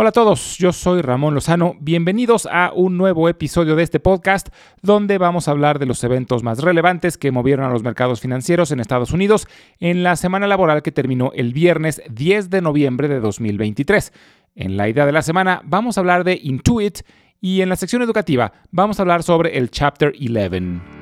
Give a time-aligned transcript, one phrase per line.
[0.00, 1.74] Hola a todos, yo soy Ramón Lozano.
[1.80, 4.46] Bienvenidos a un nuevo episodio de este podcast
[4.80, 8.70] donde vamos a hablar de los eventos más relevantes que movieron a los mercados financieros
[8.70, 9.48] en Estados Unidos
[9.80, 14.12] en la semana laboral que terminó el viernes 10 de noviembre de 2023.
[14.54, 17.00] En la idea de la semana vamos a hablar de Intuit
[17.40, 20.97] y en la sección educativa vamos a hablar sobre el Chapter 11.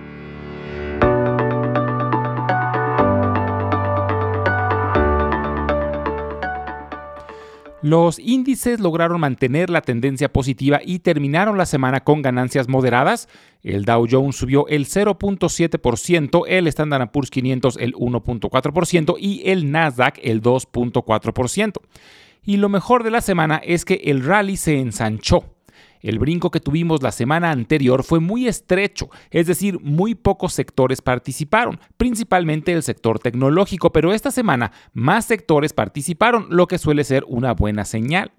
[7.87, 13.28] Los índices lograron mantener la tendencia positiva y terminaron la semana con ganancias moderadas.
[13.62, 20.19] El Dow Jones subió el 0.7%, el Standard Poor's 500 el 1.4% y el Nasdaq
[20.20, 21.75] el 2.4%.
[22.45, 25.55] Y lo mejor de la semana es que el rally se ensanchó.
[26.00, 31.02] El brinco que tuvimos la semana anterior fue muy estrecho, es decir, muy pocos sectores
[31.02, 37.24] participaron, principalmente el sector tecnológico, pero esta semana más sectores participaron, lo que suele ser
[37.28, 38.32] una buena señal.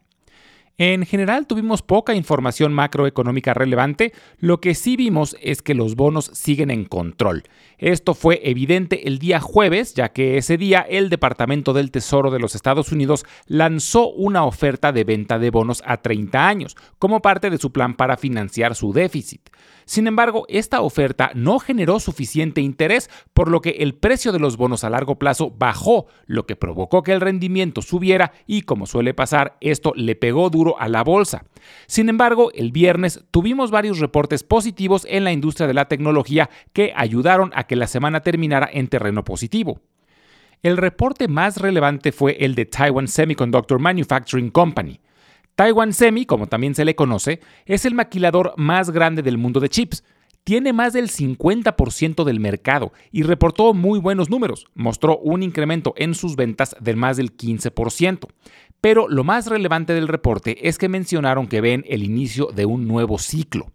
[0.80, 6.30] En general tuvimos poca información macroeconómica relevante, lo que sí vimos es que los bonos
[6.36, 7.46] siguen en control.
[7.80, 12.38] Esto fue evidente el día jueves, ya que ese día el Departamento del Tesoro de
[12.38, 17.50] los Estados Unidos lanzó una oferta de venta de bonos a 30 años, como parte
[17.50, 19.50] de su plan para financiar su déficit.
[19.86, 24.58] Sin embargo, esta oferta no generó suficiente interés, por lo que el precio de los
[24.58, 29.14] bonos a largo plazo bajó, lo que provocó que el rendimiento subiera y, como suele
[29.14, 31.46] pasar, esto le pegó duro a la bolsa.
[31.88, 36.94] Sin embargo, el viernes tuvimos varios reportes positivos en la industria de la tecnología que
[36.96, 39.80] ayudaron a que la semana terminara en terreno positivo.
[40.64, 45.00] El reporte más relevante fue el de Taiwan Semiconductor Manufacturing Company.
[45.56, 49.70] Taiwan Semi, como también se le conoce, es el maquilador más grande del mundo de
[49.70, 50.04] chips.
[50.48, 54.66] Tiene más del 50% del mercado y reportó muy buenos números.
[54.76, 58.30] Mostró un incremento en sus ventas de más del 15%.
[58.80, 62.88] Pero lo más relevante del reporte es que mencionaron que ven el inicio de un
[62.88, 63.74] nuevo ciclo.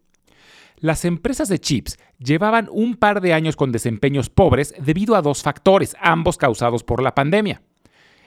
[0.79, 5.43] Las empresas de chips llevaban un par de años con desempeños pobres debido a dos
[5.43, 7.61] factores, ambos causados por la pandemia.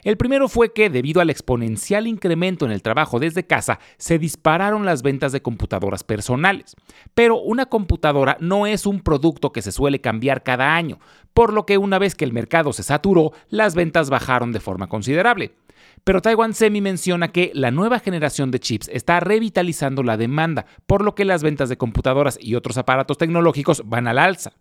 [0.05, 4.85] El primero fue que, debido al exponencial incremento en el trabajo desde casa, se dispararon
[4.85, 6.75] las ventas de computadoras personales.
[7.15, 10.99] Pero una computadora no es un producto que se suele cambiar cada año,
[11.33, 14.85] por lo que una vez que el mercado se saturó, las ventas bajaron de forma
[14.85, 15.55] considerable.
[16.03, 21.03] Pero Taiwan Semi menciona que la nueva generación de chips está revitalizando la demanda, por
[21.03, 24.53] lo que las ventas de computadoras y otros aparatos tecnológicos van al alza.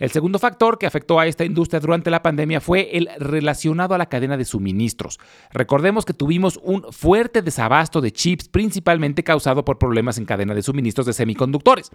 [0.00, 3.98] El segundo factor que afectó a esta industria durante la pandemia fue el relacionado a
[3.98, 5.20] la cadena de suministros.
[5.52, 10.62] Recordemos que tuvimos un fuerte desabasto de chips principalmente causado por problemas en cadena de
[10.62, 11.90] suministros de semiconductores,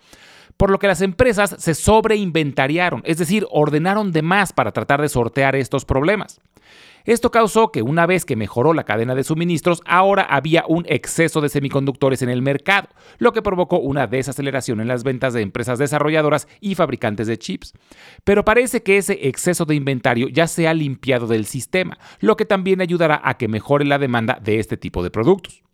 [0.56, 5.10] por lo que las empresas se sobreinventariaron, es decir, ordenaron de más para tratar de
[5.10, 6.40] sortear estos problemas.
[7.06, 11.40] Esto causó que una vez que mejoró la cadena de suministros, ahora había un exceso
[11.40, 12.90] de semiconductores en el mercado,
[13.20, 17.74] lo que provocó una desaceleración en las ventas de empresas desarrolladoras y fabricantes de chips.
[18.24, 22.46] Pero parece que ese exceso de inventario ya se ha limpiado del sistema, lo que
[22.46, 25.65] también ayudará a que mejore la demanda de este tipo de productos.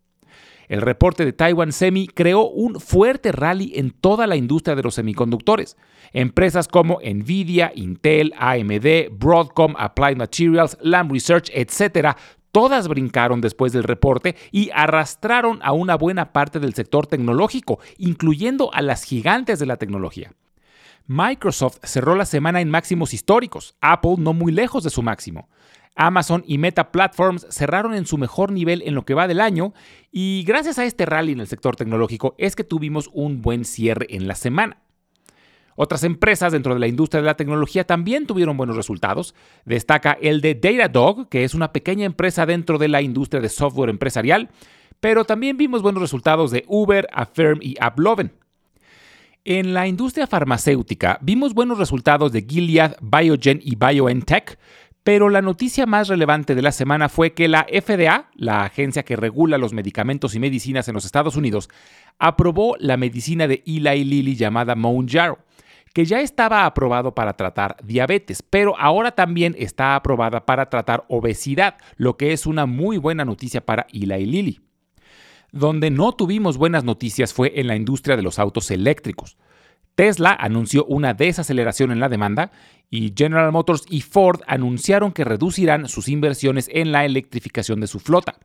[0.72, 4.94] El reporte de Taiwan Semi creó un fuerte rally en toda la industria de los
[4.94, 5.76] semiconductores.
[6.14, 12.16] Empresas como Nvidia, Intel, AMD, Broadcom, Applied Materials, Lam Research, etc.,
[12.52, 18.72] todas brincaron después del reporte y arrastraron a una buena parte del sector tecnológico, incluyendo
[18.72, 20.32] a las gigantes de la tecnología.
[21.06, 25.50] Microsoft cerró la semana en máximos históricos, Apple no muy lejos de su máximo.
[25.94, 29.74] Amazon y Meta Platforms cerraron en su mejor nivel en lo que va del año
[30.10, 34.06] y gracias a este rally en el sector tecnológico es que tuvimos un buen cierre
[34.10, 34.78] en la semana.
[35.74, 39.34] Otras empresas dentro de la industria de la tecnología también tuvieron buenos resultados.
[39.64, 43.90] Destaca el de Datadog, que es una pequeña empresa dentro de la industria de software
[43.90, 44.50] empresarial,
[45.00, 48.32] pero también vimos buenos resultados de Uber, Affirm y AppLoven.
[49.44, 54.56] En la industria farmacéutica vimos buenos resultados de Gilead, Biogen y BioNTech,
[55.04, 59.16] pero la noticia más relevante de la semana fue que la FDA, la agencia que
[59.16, 61.68] regula los medicamentos y medicinas en los Estados Unidos,
[62.18, 65.38] aprobó la medicina de Eli Lilly llamada Mounjaro,
[65.92, 71.76] que ya estaba aprobado para tratar diabetes, pero ahora también está aprobada para tratar obesidad,
[71.96, 74.60] lo que es una muy buena noticia para Eli Lilly.
[75.50, 79.36] Donde no tuvimos buenas noticias fue en la industria de los autos eléctricos.
[79.94, 82.50] Tesla anunció una desaceleración en la demanda
[82.90, 88.00] y General Motors y Ford anunciaron que reducirán sus inversiones en la electrificación de su
[88.00, 88.36] flota.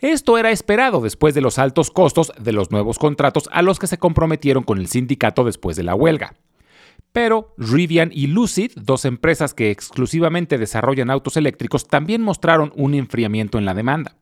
[0.00, 3.88] Esto era esperado después de los altos costos de los nuevos contratos a los que
[3.88, 6.34] se comprometieron con el sindicato después de la huelga.
[7.12, 13.58] Pero Rivian y Lucid, dos empresas que exclusivamente desarrollan autos eléctricos, también mostraron un enfriamiento
[13.58, 14.17] en la demanda.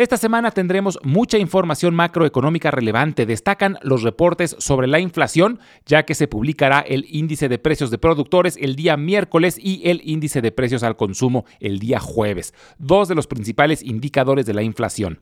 [0.00, 3.26] Esta semana tendremos mucha información macroeconómica relevante.
[3.26, 7.98] Destacan los reportes sobre la inflación, ya que se publicará el índice de precios de
[7.98, 13.08] productores el día miércoles y el índice de precios al consumo el día jueves, dos
[13.08, 15.20] de los principales indicadores de la inflación.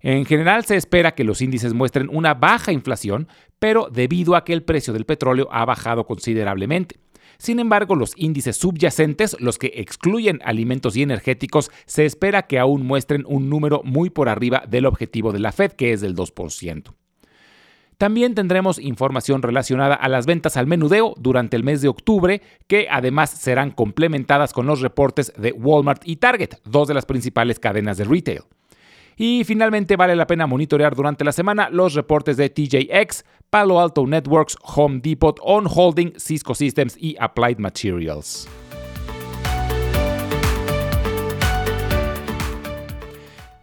[0.00, 3.28] En general se espera que los índices muestren una baja inflación,
[3.58, 7.03] pero debido a que el precio del petróleo ha bajado considerablemente.
[7.38, 12.86] Sin embargo, los índices subyacentes, los que excluyen alimentos y energéticos, se espera que aún
[12.86, 16.94] muestren un número muy por arriba del objetivo de la Fed, que es del 2%.
[17.98, 22.88] También tendremos información relacionada a las ventas al menudeo durante el mes de octubre, que
[22.90, 27.96] además serán complementadas con los reportes de Walmart y Target, dos de las principales cadenas
[27.96, 28.42] de retail.
[29.16, 34.06] Y finalmente vale la pena monitorear durante la semana los reportes de TJX, Palo Alto
[34.06, 38.48] Networks, Home Depot, On Holding, Cisco Systems y Applied Materials.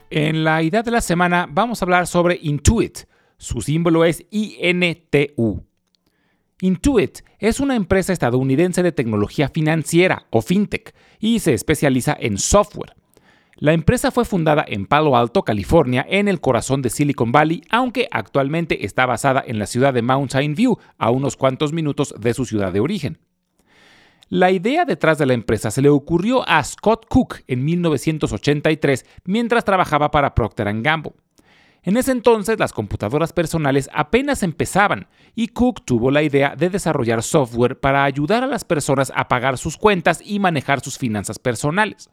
[0.09, 2.99] En la idea de la semana vamos a hablar sobre Intuit.
[3.37, 5.63] Su símbolo es INTU.
[6.59, 12.93] Intuit es una empresa estadounidense de tecnología financiera o fintech y se especializa en software.
[13.61, 18.07] La empresa fue fundada en Palo Alto, California, en el corazón de Silicon Valley, aunque
[18.09, 22.45] actualmente está basada en la ciudad de Mountain View, a unos cuantos minutos de su
[22.45, 23.19] ciudad de origen.
[24.29, 29.63] La idea detrás de la empresa se le ocurrió a Scott Cook en 1983 mientras
[29.63, 31.13] trabajaba para Procter Gamble.
[31.83, 37.21] En ese entonces las computadoras personales apenas empezaban y Cook tuvo la idea de desarrollar
[37.21, 42.09] software para ayudar a las personas a pagar sus cuentas y manejar sus finanzas personales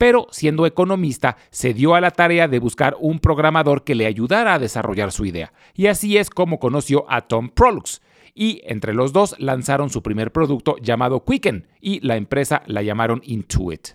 [0.00, 4.54] pero siendo economista se dio a la tarea de buscar un programador que le ayudara
[4.54, 8.00] a desarrollar su idea, y así es como conoció a Tom Prolux.
[8.34, 13.20] Y entre los dos lanzaron su primer producto llamado Quicken, y la empresa la llamaron
[13.24, 13.88] Intuit.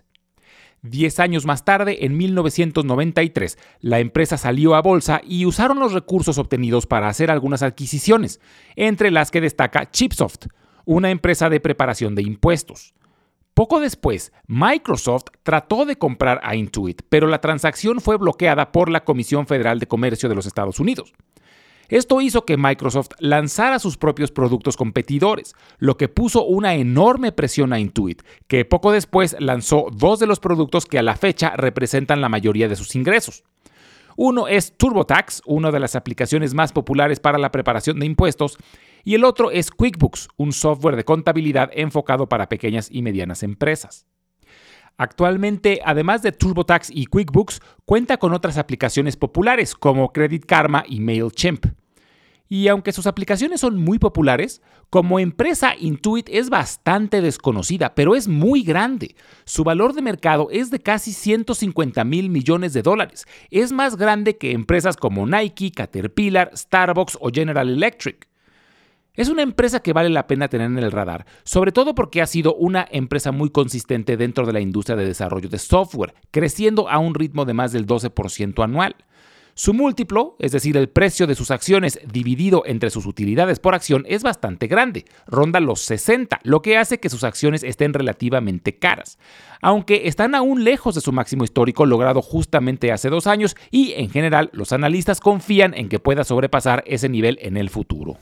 [0.84, 6.38] Diez años más tarde, en 1993, la empresa salió a bolsa y usaron los recursos
[6.38, 8.40] obtenidos para hacer algunas adquisiciones,
[8.76, 10.50] entre las que destaca Chipsoft,
[10.86, 12.94] una empresa de preparación de impuestos.
[13.56, 19.06] Poco después, Microsoft trató de comprar a Intuit, pero la transacción fue bloqueada por la
[19.06, 21.14] Comisión Federal de Comercio de los Estados Unidos.
[21.88, 27.72] Esto hizo que Microsoft lanzara sus propios productos competidores, lo que puso una enorme presión
[27.72, 32.20] a Intuit, que poco después lanzó dos de los productos que a la fecha representan
[32.20, 33.46] la mayoría de sus ingresos.
[34.16, 38.58] Uno es TurboTax, una de las aplicaciones más populares para la preparación de impuestos,
[39.04, 44.08] y el otro es QuickBooks, un software de contabilidad enfocado para pequeñas y medianas empresas.
[44.98, 51.02] Actualmente, además de TurboTax y QuickBooks, cuenta con otras aplicaciones populares como Credit Karma y
[51.02, 51.66] MailChimp.
[52.48, 58.28] Y aunque sus aplicaciones son muy populares, como empresa Intuit es bastante desconocida, pero es
[58.28, 59.16] muy grande.
[59.46, 63.26] Su valor de mercado es de casi 150 mil millones de dólares.
[63.50, 68.28] Es más grande que empresas como Nike, Caterpillar, Starbucks o General Electric.
[69.16, 72.28] Es una empresa que vale la pena tener en el radar, sobre todo porque ha
[72.28, 77.00] sido una empresa muy consistente dentro de la industria de desarrollo de software, creciendo a
[77.00, 78.96] un ritmo de más del 12% anual.
[79.58, 84.04] Su múltiplo, es decir, el precio de sus acciones dividido entre sus utilidades por acción,
[84.06, 89.18] es bastante grande, ronda los 60, lo que hace que sus acciones estén relativamente caras,
[89.62, 94.10] aunque están aún lejos de su máximo histórico logrado justamente hace dos años y en
[94.10, 98.18] general los analistas confían en que pueda sobrepasar ese nivel en el futuro.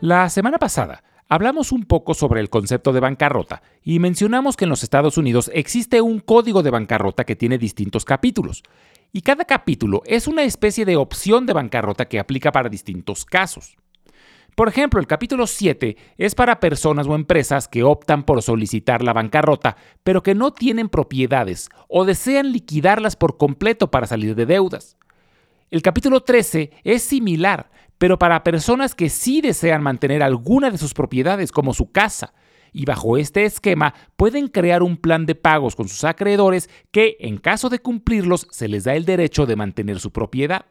[0.00, 4.70] La semana pasada hablamos un poco sobre el concepto de bancarrota y mencionamos que en
[4.70, 8.62] los Estados Unidos existe un código de bancarrota que tiene distintos capítulos.
[9.12, 13.76] Y cada capítulo es una especie de opción de bancarrota que aplica para distintos casos.
[14.54, 19.12] Por ejemplo, el capítulo 7 es para personas o empresas que optan por solicitar la
[19.12, 24.96] bancarrota, pero que no tienen propiedades o desean liquidarlas por completo para salir de deudas.
[25.70, 30.94] El capítulo 13 es similar, pero para personas que sí desean mantener alguna de sus
[30.94, 32.32] propiedades como su casa.
[32.72, 37.38] Y bajo este esquema pueden crear un plan de pagos con sus acreedores que, en
[37.38, 40.66] caso de cumplirlos, se les da el derecho de mantener su propiedad.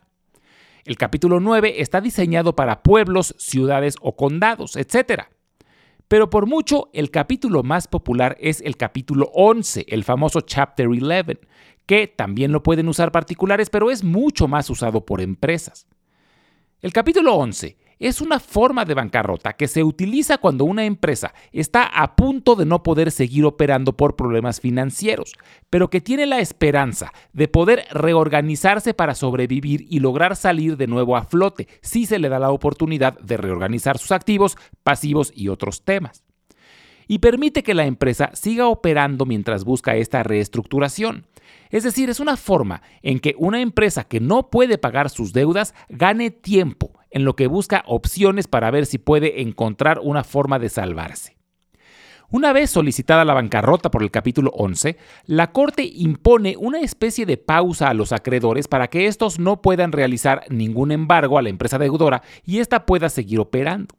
[0.86, 5.24] El capítulo 9 está diseñado para pueblos, ciudades o condados, etc.
[6.08, 11.40] Pero por mucho, el capítulo más popular es el capítulo 11, el famoso Chapter 11,
[11.86, 15.88] que también lo pueden usar particulares, pero es mucho más usado por empresas.
[16.80, 21.86] El capítulo 11 es una forma de bancarrota que se utiliza cuando una empresa está
[21.86, 25.34] a punto de no poder seguir operando por problemas financieros,
[25.72, 31.18] pero que tiene la esperanza de poder reorganizarse para sobrevivir y lograr salir de nuevo
[31.18, 35.84] a flote si se le da la oportunidad de reorganizar sus activos, pasivos y otros
[35.84, 36.27] temas.
[37.08, 41.26] Y permite que la empresa siga operando mientras busca esta reestructuración.
[41.70, 45.74] Es decir, es una forma en que una empresa que no puede pagar sus deudas
[45.90, 50.70] gane tiempo en lo que busca opciones para ver si puede encontrar una forma de
[50.70, 51.38] salvarse.
[52.30, 54.98] Una vez solicitada la bancarrota por el capítulo 11,
[55.28, 59.94] la Corte impone una especie de pausa a los acreedores para que estos no puedan
[59.94, 63.96] realizar ningún embargo a la empresa deudora y ésta pueda seguir operando.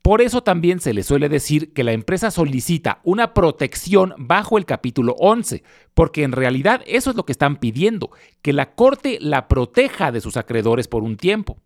[0.00, 4.64] Por eso también se le suele decir que la empresa solicita una protección bajo el
[4.64, 5.62] capítulo 11,
[5.94, 10.20] porque en realidad eso es lo que están pidiendo, que la Corte la proteja de
[10.20, 11.58] sus acreedores por un tiempo.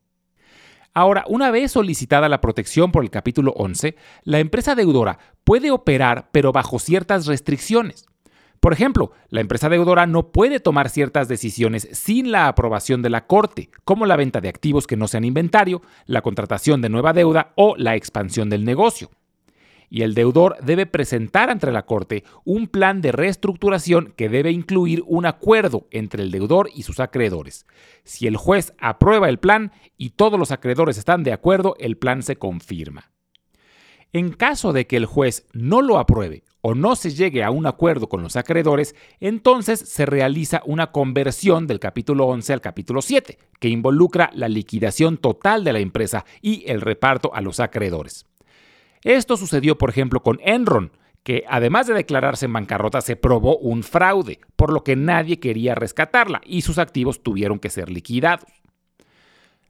[0.93, 6.31] Ahora, una vez solicitada la protección por el capítulo 11, la empresa deudora puede operar
[6.33, 8.07] pero bajo ciertas restricciones.
[8.67, 13.29] Por ejemplo, la empresa deudora no puede tomar ciertas decisiones sin la aprobación de la
[13.29, 17.53] Corte, como la venta de activos que no sean inventario, la contratación de nueva deuda
[17.55, 19.09] o la expansión del negocio
[19.89, 25.05] y el deudor debe presentar ante la Corte un plan de reestructuración que debe incluir
[25.07, 27.67] un acuerdo entre el deudor y sus acreedores.
[28.03, 32.25] Si el juez aprueba el plan y todos los acreedores están de acuerdo, el plan
[32.25, 33.13] se confirma.
[34.17, 37.67] En caso de que el juez no lo apruebe o no se llegue a un
[37.67, 43.37] acuerdo con los acreedores, entonces se realiza una conversión del capítulo 11 al capítulo 7,
[43.61, 48.25] que involucra la liquidación total de la empresa y el reparto a los acreedores.
[49.03, 50.93] Esto sucedió, por ejemplo, con Enron,
[51.23, 55.75] que además de declararse en bancarrota se probó un fraude, por lo que nadie quería
[55.75, 58.47] rescatarla y sus activos tuvieron que ser liquidados.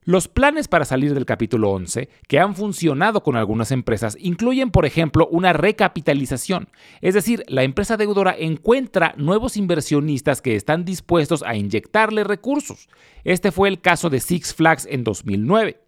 [0.08, 4.86] Los planes para salir del capítulo 11, que han funcionado con algunas empresas, incluyen, por
[4.86, 6.68] ejemplo, una recapitalización,
[7.00, 12.88] es decir, la empresa deudora encuentra nuevos inversionistas que están dispuestos a inyectarle recursos.
[13.24, 15.80] Este fue el caso de Six Flags en 2009.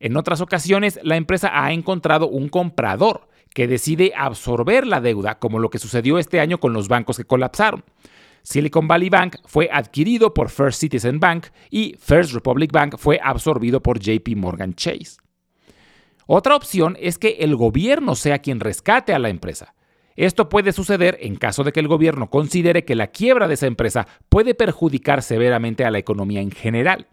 [0.00, 5.60] En otras ocasiones, la empresa ha encontrado un comprador que decide absorber la deuda, como
[5.60, 7.84] lo que sucedió este año con los bancos que colapsaron.
[8.44, 13.82] Silicon Valley Bank fue adquirido por First Citizen Bank y First Republic Bank fue absorbido
[13.82, 15.16] por JP Morgan Chase.
[16.26, 19.74] Otra opción es que el gobierno sea quien rescate a la empresa.
[20.14, 23.66] Esto puede suceder en caso de que el gobierno considere que la quiebra de esa
[23.66, 27.08] empresa puede perjudicar severamente a la economía en general.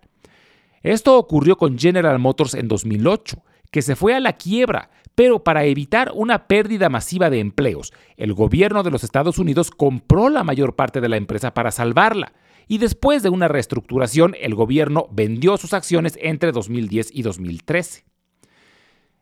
[0.84, 5.66] Esto ocurrió con General Motors en 2008, que se fue a la quiebra, pero para
[5.66, 10.76] evitar una pérdida masiva de empleos, el gobierno de los Estados Unidos compró la mayor
[10.76, 12.34] parte de la empresa para salvarla,
[12.68, 18.06] y después de una reestructuración el gobierno vendió sus acciones entre 2010 y 2013.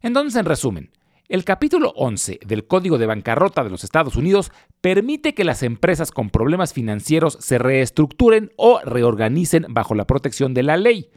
[0.02, 0.92] Entonces, en resumen,
[1.28, 4.52] el capítulo 11 del Código de Bancarrota de los Estados Unidos
[4.82, 10.64] permite que las empresas con problemas financieros se reestructuren o reorganicen bajo la protección de
[10.64, 11.12] la ley,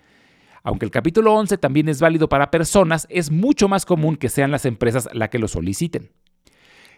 [0.62, 4.50] aunque el capítulo 11 también es válido para personas, es mucho más común que sean
[4.50, 6.10] las empresas las que lo soliciten.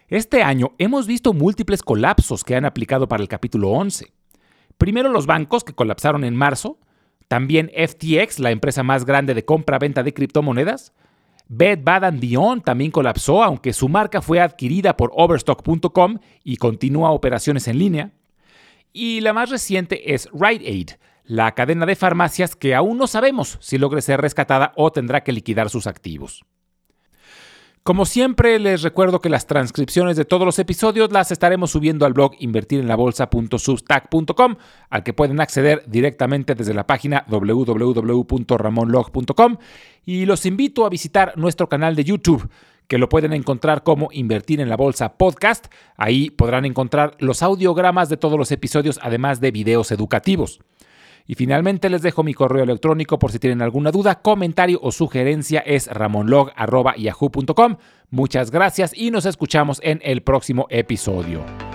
[0.07, 4.11] Este año hemos visto múltiples colapsos que han aplicado para el capítulo 11.
[4.77, 6.79] Primero los bancos que colapsaron en marzo,
[7.27, 10.93] también FTX, la empresa más grande de compra-venta de criptomonedas.
[11.47, 17.67] Bed Bath Beyond también colapsó, aunque su marca fue adquirida por Overstock.com y continúa operaciones
[17.67, 18.11] en línea.
[18.97, 20.91] Y la más reciente es Rite Aid,
[21.25, 25.33] la cadena de farmacias que aún no sabemos si logre ser rescatada o tendrá que
[25.33, 26.45] liquidar sus activos.
[27.83, 32.13] Como siempre, les recuerdo que las transcripciones de todos los episodios las estaremos subiendo al
[32.13, 34.55] blog invertirenlabolsa.substack.com,
[34.89, 39.57] al que pueden acceder directamente desde la página www.ramonlog.com
[40.05, 42.49] y los invito a visitar nuestro canal de YouTube
[42.87, 45.67] que lo pueden encontrar como Invertir en la Bolsa Podcast.
[45.97, 50.59] Ahí podrán encontrar los audiogramas de todos los episodios, además de videos educativos.
[51.27, 55.59] Y finalmente les dejo mi correo electrónico por si tienen alguna duda, comentario o sugerencia
[55.61, 57.77] es ramonlog.yahoo.com.
[58.11, 61.74] Muchas gracias y nos escuchamos en el próximo episodio.